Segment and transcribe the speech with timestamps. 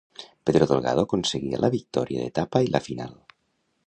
[0.49, 3.13] Pedro Delgado aconseguia la victòria d'etapa i la final.